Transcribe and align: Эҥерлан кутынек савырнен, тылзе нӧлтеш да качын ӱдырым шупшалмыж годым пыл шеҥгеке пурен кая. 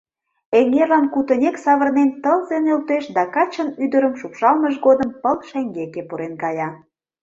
Эҥерлан 0.59 1.05
кутынек 1.13 1.55
савырнен, 1.63 2.09
тылзе 2.23 2.57
нӧлтеш 2.65 3.05
да 3.15 3.23
качын 3.35 3.69
ӱдырым 3.83 4.13
шупшалмыж 4.19 4.75
годым 4.85 5.09
пыл 5.21 5.37
шеҥгеке 5.49 6.01
пурен 6.09 6.33
кая. 6.41 6.69